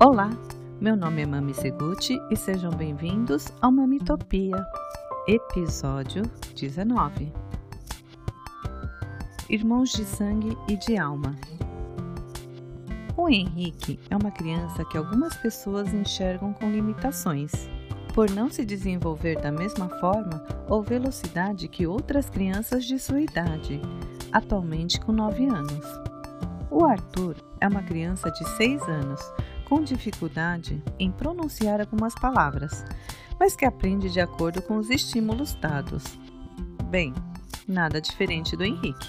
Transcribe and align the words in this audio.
Olá, 0.00 0.28
meu 0.80 0.96
nome 0.96 1.22
é 1.22 1.26
Mami 1.26 1.54
Seguti 1.54 2.20
e 2.28 2.36
sejam 2.36 2.72
bem-vindos 2.72 3.52
ao 3.62 3.70
Mamitopia, 3.70 4.66
episódio 5.28 6.24
19. 6.56 7.32
Irmãos 9.48 9.92
de 9.92 10.04
sangue 10.04 10.58
e 10.68 10.76
de 10.76 10.98
alma. 10.98 11.36
O 13.16 13.28
Henrique 13.28 14.00
é 14.10 14.16
uma 14.16 14.32
criança 14.32 14.84
que 14.84 14.98
algumas 14.98 15.36
pessoas 15.36 15.94
enxergam 15.94 16.52
com 16.52 16.72
limitações, 16.72 17.52
por 18.12 18.28
não 18.28 18.50
se 18.50 18.64
desenvolver 18.64 19.40
da 19.40 19.52
mesma 19.52 19.88
forma 20.00 20.44
ou 20.68 20.82
velocidade 20.82 21.68
que 21.68 21.86
outras 21.86 22.28
crianças 22.28 22.84
de 22.84 22.98
sua 22.98 23.20
idade, 23.20 23.80
atualmente 24.32 25.00
com 25.00 25.12
9 25.12 25.46
anos. 25.46 25.86
O 26.68 26.84
Arthur 26.84 27.36
é 27.60 27.68
uma 27.68 27.84
criança 27.84 28.28
de 28.32 28.44
6 28.56 28.82
anos 28.88 29.20
com 29.64 29.82
dificuldade 29.82 30.82
em 30.98 31.10
pronunciar 31.10 31.80
algumas 31.80 32.14
palavras, 32.14 32.84
mas 33.38 33.56
que 33.56 33.64
aprende 33.64 34.10
de 34.10 34.20
acordo 34.20 34.62
com 34.62 34.76
os 34.76 34.90
estímulos 34.90 35.54
dados. 35.54 36.04
Bem, 36.90 37.12
nada 37.66 38.00
diferente 38.00 38.56
do 38.56 38.64
Henrique. 38.64 39.08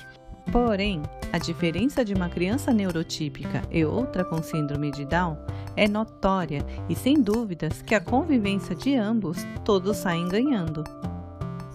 Porém, 0.51 1.01
a 1.33 1.37
diferença 1.37 2.05
de 2.05 2.13
uma 2.13 2.29
criança 2.29 2.73
neurotípica 2.73 3.63
e 3.71 3.83
outra 3.83 4.23
com 4.23 4.41
síndrome 4.41 4.91
de 4.91 5.05
Down 5.05 5.37
é 5.75 5.87
notória 5.87 6.65
e 6.87 6.95
sem 6.95 7.21
dúvidas 7.21 7.81
que 7.81 7.95
a 7.95 7.99
convivência 7.99 8.75
de 8.75 8.95
ambos 8.95 9.45
todos 9.63 9.97
saem 9.97 10.27
ganhando. 10.27 10.83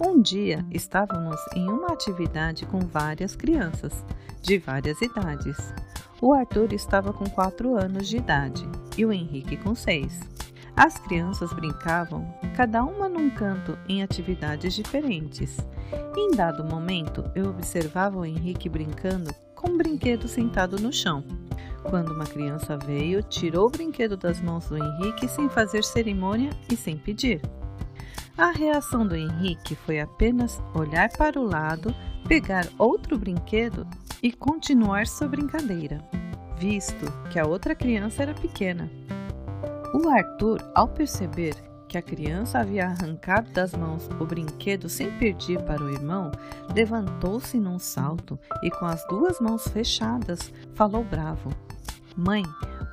Um 0.00 0.22
dia 0.22 0.64
estávamos 0.70 1.38
em 1.54 1.68
uma 1.68 1.88
atividade 1.88 2.64
com 2.64 2.78
várias 2.78 3.36
crianças, 3.36 4.04
de 4.40 4.58
várias 4.58 5.00
idades. 5.02 5.56
O 6.22 6.34
Arthur 6.34 6.74
estava 6.74 7.14
com 7.14 7.24
4 7.24 7.74
anos 7.76 8.06
de 8.06 8.18
idade 8.18 8.68
e 8.96 9.06
o 9.06 9.12
Henrique 9.12 9.56
com 9.56 9.74
6. 9.74 10.20
As 10.76 10.98
crianças 10.98 11.50
brincavam, 11.54 12.26
cada 12.54 12.84
uma 12.84 13.08
num 13.08 13.30
canto, 13.30 13.78
em 13.88 14.02
atividades 14.02 14.74
diferentes. 14.74 15.56
Em 16.14 16.32
dado 16.32 16.62
momento, 16.62 17.24
eu 17.34 17.48
observava 17.48 18.18
o 18.18 18.24
Henrique 18.24 18.68
brincando 18.68 19.34
com 19.54 19.70
um 19.70 19.78
brinquedo 19.78 20.28
sentado 20.28 20.78
no 20.78 20.92
chão. 20.92 21.24
Quando 21.82 22.12
uma 22.12 22.26
criança 22.26 22.76
veio, 22.76 23.22
tirou 23.22 23.68
o 23.68 23.70
brinquedo 23.70 24.14
das 24.14 24.42
mãos 24.42 24.68
do 24.68 24.76
Henrique 24.76 25.26
sem 25.26 25.48
fazer 25.48 25.82
cerimônia 25.82 26.50
e 26.70 26.76
sem 26.76 26.98
pedir. 26.98 27.40
A 28.36 28.50
reação 28.50 29.06
do 29.06 29.16
Henrique 29.16 29.74
foi 29.74 30.00
apenas 30.00 30.62
olhar 30.74 31.08
para 31.16 31.40
o 31.40 31.44
lado, 31.44 31.94
pegar 32.28 32.66
outro 32.78 33.18
brinquedo 33.18 33.86
e 34.22 34.32
continuar 34.32 35.06
sua 35.06 35.28
brincadeira, 35.28 36.02
visto 36.58 37.10
que 37.30 37.38
a 37.38 37.46
outra 37.46 37.74
criança 37.74 38.22
era 38.22 38.34
pequena. 38.34 38.90
O 39.94 40.08
Arthur, 40.08 40.60
ao 40.74 40.88
perceber 40.88 41.54
que 41.88 41.98
a 41.98 42.02
criança 42.02 42.60
havia 42.60 42.86
arrancado 42.86 43.50
das 43.52 43.74
mãos 43.74 44.08
o 44.20 44.24
brinquedo 44.24 44.88
sem 44.88 45.10
pedir 45.18 45.60
para 45.62 45.82
o 45.82 45.90
irmão, 45.90 46.30
levantou-se 46.74 47.58
num 47.58 47.78
salto 47.78 48.38
e, 48.62 48.70
com 48.70 48.86
as 48.86 49.04
duas 49.08 49.40
mãos 49.40 49.66
fechadas, 49.66 50.52
falou 50.74 51.02
bravo: 51.02 51.50
Mãe, 52.16 52.44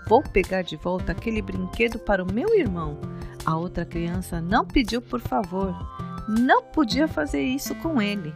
vou 0.07 0.23
pegar 0.23 0.63
de 0.63 0.75
volta 0.77 1.11
aquele 1.11 1.41
brinquedo 1.41 1.99
para 1.99 2.23
o 2.23 2.33
meu 2.33 2.57
irmão. 2.57 2.99
A 3.45 3.55
outra 3.55 3.85
criança 3.85 4.41
não 4.41 4.65
pediu 4.65 5.01
por 5.01 5.21
favor. 5.21 5.75
Não 6.27 6.63
podia 6.63 7.07
fazer 7.07 7.41
isso 7.41 7.75
com 7.75 8.01
ele. 8.01 8.33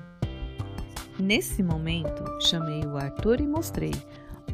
Nesse 1.22 1.62
momento, 1.62 2.24
chamei 2.42 2.84
o 2.84 2.98
Arthur 2.98 3.42
e 3.42 3.48
mostrei. 3.48 3.94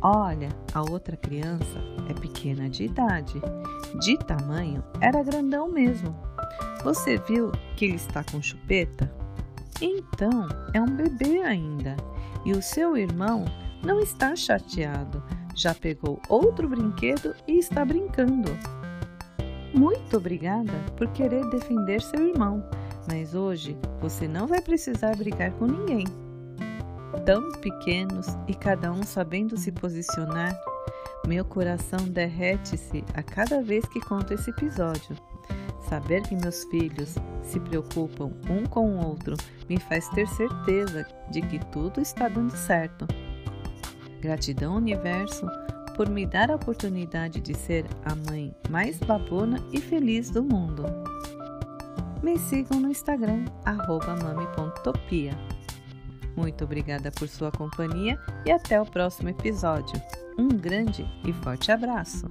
Olha, 0.02 0.50
a 0.74 0.82
outra 0.82 1.16
criança 1.16 1.80
é 2.10 2.14
pequena 2.14 2.70
de 2.70 2.84
idade. 2.84 3.42
De 4.02 4.18
tamanho, 4.18 4.84
era 5.00 5.24
grandão 5.24 5.72
mesmo. 5.72 6.14
Você 6.84 7.20
viu 7.20 7.54
que 7.78 7.86
ele 7.86 7.96
está 7.96 8.22
com 8.22 8.42
chupeta? 8.42 9.10
Então, 9.82 10.50
é 10.74 10.82
um 10.82 10.94
bebê 10.94 11.42
ainda. 11.42 11.96
E 12.46 12.52
o 12.52 12.62
seu 12.62 12.98
irmão 12.98 13.46
não 13.82 14.02
está 14.02 14.36
chateado. 14.36 15.24
Já 15.56 15.74
pegou 15.74 16.22
outro 16.28 16.68
brinquedo 16.68 17.34
e 17.48 17.60
está 17.60 17.86
brincando. 17.86 18.52
Muito 19.74 20.18
obrigada 20.18 20.74
por 20.98 21.08
querer 21.14 21.50
defender 21.50 22.02
seu 22.02 22.28
irmão, 22.28 22.62
mas 23.08 23.34
hoje 23.34 23.78
você 24.02 24.28
não 24.28 24.48
vai 24.48 24.60
precisar 24.60 25.16
brigar 25.16 25.52
com 25.54 25.66
ninguém 25.66 26.27
tão 27.26 27.52
pequenos 27.54 28.28
e 28.48 28.54
cada 28.54 28.92
um 28.92 29.04
sabendo 29.04 29.58
se 29.58 29.72
posicionar, 29.72 30.58
meu 31.28 31.44
coração 31.44 32.00
derrete-se 32.08 33.04
a 33.14 33.22
cada 33.22 33.62
vez 33.62 33.86
que 33.86 34.00
conto 34.00 34.34
esse 34.34 34.50
episódio. 34.50 35.16
Saber 35.90 36.22
que 36.24 36.36
meus 36.36 36.64
filhos 36.66 37.16
se 37.42 37.60
preocupam 37.60 38.32
um 38.50 38.66
com 38.66 38.96
o 38.96 39.06
outro 39.06 39.36
me 39.70 39.80
faz 39.80 40.08
ter 40.10 40.28
certeza 40.28 41.06
de 41.32 41.42
que 41.42 41.60
tudo 41.68 42.02
está 42.02 42.28
dando 42.28 42.52
certo. 42.52 43.08
Gratidão, 44.22 44.76
universo, 44.76 45.46
por 45.96 46.10
me 46.10 46.26
dar 46.26 46.52
a 46.52 46.56
oportunidade 46.56 47.40
de 47.42 47.56
ser 47.56 47.86
a 48.06 48.16
mãe 48.30 48.56
mais 48.70 48.98
babona 49.00 49.60
e 49.72 49.80
feliz 49.80 50.30
do 50.30 50.44
mundo. 50.44 50.84
Me 52.22 52.38
sigam 52.38 52.80
no 52.80 52.90
Instagram, 52.90 53.46
mami.topia. 53.66 55.38
Muito 56.38 56.64
obrigada 56.64 57.12
por 57.12 57.28
sua 57.28 57.52
companhia 57.52 58.18
e 58.46 58.52
até 58.52 58.80
o 58.80 58.86
próximo 58.86 59.30
episódio. 59.30 60.00
Um 60.38 60.48
grande 60.48 61.04
e 61.26 61.34
forte 61.34 61.72
abraço! 61.72 62.30